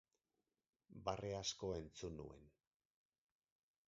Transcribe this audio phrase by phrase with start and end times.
[1.09, 2.47] Barre asko entzun nuen.